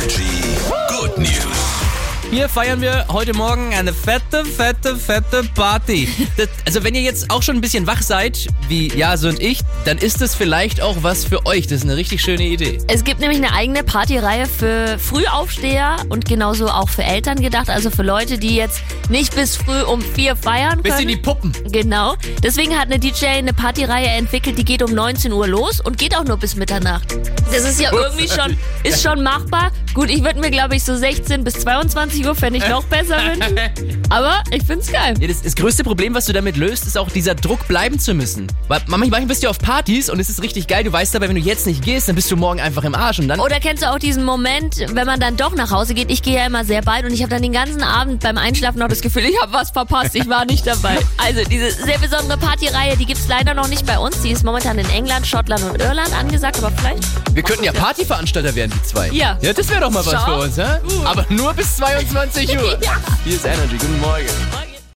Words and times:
Energy. 0.00 0.49
Hier 2.30 2.48
feiern 2.48 2.80
wir 2.80 3.06
heute 3.08 3.34
Morgen 3.34 3.74
eine 3.74 3.92
fette, 3.92 4.44
fette, 4.44 4.94
fette 4.94 5.42
Party. 5.56 6.08
Das, 6.36 6.48
also 6.64 6.84
wenn 6.84 6.94
ihr 6.94 7.02
jetzt 7.02 7.28
auch 7.28 7.42
schon 7.42 7.56
ein 7.56 7.60
bisschen 7.60 7.88
wach 7.88 8.02
seid, 8.02 8.46
wie 8.68 8.86
Jase 8.96 9.28
und 9.28 9.40
ich, 9.40 9.62
dann 9.84 9.98
ist 9.98 10.20
das 10.20 10.36
vielleicht 10.36 10.80
auch 10.80 10.98
was 11.02 11.24
für 11.24 11.44
euch. 11.44 11.66
Das 11.66 11.78
ist 11.78 11.84
eine 11.84 11.96
richtig 11.96 12.22
schöne 12.22 12.44
Idee. 12.44 12.78
Es 12.86 13.02
gibt 13.02 13.18
nämlich 13.18 13.38
eine 13.38 13.52
eigene 13.52 13.82
Partyreihe 13.82 14.46
für 14.46 14.96
Frühaufsteher 14.98 15.96
und 16.08 16.24
genauso 16.24 16.68
auch 16.68 16.88
für 16.88 17.02
Eltern 17.02 17.42
gedacht, 17.42 17.68
also 17.68 17.90
für 17.90 18.04
Leute, 18.04 18.38
die 18.38 18.54
jetzt 18.54 18.80
nicht 19.08 19.34
bis 19.34 19.56
früh 19.56 19.82
um 19.82 20.00
vier 20.00 20.36
feiern 20.36 20.84
können. 20.84 21.08
die 21.08 21.16
Puppen. 21.16 21.52
Genau. 21.72 22.14
Deswegen 22.44 22.78
hat 22.78 22.86
eine 22.86 23.00
DJ 23.00 23.26
eine 23.26 23.52
Partyreihe 23.52 24.06
entwickelt, 24.06 24.56
die 24.56 24.64
geht 24.64 24.82
um 24.82 24.94
19 24.94 25.32
Uhr 25.32 25.48
los 25.48 25.80
und 25.80 25.98
geht 25.98 26.16
auch 26.16 26.24
nur 26.24 26.36
bis 26.36 26.54
Mitternacht. 26.54 27.12
Das 27.52 27.68
ist 27.68 27.80
ja 27.80 27.90
irgendwie 27.92 28.28
schon, 28.28 28.56
ist 28.84 29.02
schon 29.02 29.24
machbar. 29.24 29.72
Gut, 29.94 30.08
ich 30.08 30.22
würde 30.22 30.38
mir, 30.38 30.52
glaube 30.52 30.76
ich, 30.76 30.84
so 30.84 30.96
16 30.96 31.42
bis 31.42 31.54
22 31.54 32.19
Uhr 32.26 32.34
fände 32.34 32.58
ich 32.58 32.68
noch 32.68 32.84
besser 32.84 33.16
wünschen. 33.24 34.02
Aber 34.10 34.42
ich 34.50 34.62
find's 34.64 34.90
geil. 34.90 35.14
Ja, 35.20 35.28
das, 35.28 35.42
das 35.42 35.54
größte 35.54 35.84
Problem, 35.84 36.14
was 36.14 36.26
du 36.26 36.32
damit 36.32 36.56
löst, 36.56 36.86
ist 36.86 36.98
auch 36.98 37.10
dieser 37.10 37.34
Druck, 37.34 37.66
bleiben 37.68 37.98
zu 37.98 38.14
müssen. 38.14 38.46
Weil 38.68 38.80
manchmal 38.86 39.24
bist 39.26 39.42
du 39.42 39.48
auf 39.48 39.58
Partys 39.58 40.10
und 40.10 40.18
es 40.20 40.28
ist 40.28 40.42
richtig 40.42 40.66
geil. 40.66 40.84
Du 40.84 40.92
weißt 40.92 41.14
aber, 41.16 41.28
wenn 41.28 41.36
du 41.36 41.40
jetzt 41.40 41.66
nicht 41.66 41.82
gehst, 41.82 42.08
dann 42.08 42.16
bist 42.16 42.30
du 42.30 42.36
morgen 42.36 42.60
einfach 42.60 42.84
im 42.84 42.94
Arsch. 42.94 43.18
Und 43.18 43.28
dann 43.28 43.40
Oder 43.40 43.60
kennst 43.60 43.82
du 43.82 43.90
auch 43.90 43.98
diesen 43.98 44.24
Moment, 44.24 44.76
wenn 44.92 45.06
man 45.06 45.20
dann 45.20 45.36
doch 45.36 45.54
nach 45.54 45.70
Hause 45.70 45.94
geht? 45.94 46.10
Ich 46.10 46.22
gehe 46.22 46.36
ja 46.36 46.46
immer 46.46 46.64
sehr 46.64 46.82
bald 46.82 47.04
und 47.04 47.12
ich 47.12 47.22
habe 47.22 47.30
dann 47.30 47.42
den 47.42 47.52
ganzen 47.52 47.82
Abend 47.82 48.22
beim 48.22 48.38
Einschlafen 48.38 48.78
noch 48.78 48.88
das 48.88 49.00
Gefühl, 49.00 49.22
ich 49.24 49.40
habe 49.40 49.52
was 49.52 49.70
verpasst, 49.70 50.14
ich 50.14 50.28
war 50.28 50.44
nicht 50.44 50.66
dabei. 50.66 50.98
Also 51.22 51.42
diese 51.48 51.70
sehr 51.70 51.98
besondere 51.98 52.38
Partyreihe, 52.38 52.96
die 52.96 53.04
gibt's 53.04 53.28
leider 53.28 53.52
noch 53.52 53.68
nicht 53.68 53.84
bei 53.86 53.98
uns. 53.98 54.22
Die 54.22 54.30
ist 54.30 54.42
momentan 54.42 54.78
in 54.78 54.88
England, 54.90 55.26
Schottland 55.26 55.62
und 55.64 55.80
Irland 55.80 56.12
angesagt, 56.18 56.58
aber 56.58 56.70
vielleicht. 56.70 57.04
wir 57.34 57.42
könnten 57.42 57.64
ja 57.64 57.72
Partyveranstalter 57.72 58.54
werden, 58.54 58.72
die 58.74 58.82
zwei. 58.88 59.08
Ja. 59.10 59.38
Ja, 59.42 59.52
das 59.52 59.68
wäre 59.68 59.80
doch 59.80 59.90
mal 59.90 60.04
was 60.04 60.12
Schau. 60.12 60.24
für 60.24 60.44
uns, 60.44 60.56
hä? 60.56 60.80
Aber 61.04 61.26
nur 61.28 61.52
bis 61.52 61.76
22 61.76 62.09
Uhr. 62.58 62.78
Ja. 62.82 62.96
Hier 63.24 63.36
ist 63.36 63.44
Energy. 63.44 63.76
Guten 63.78 64.00
Morgen. 64.00 64.59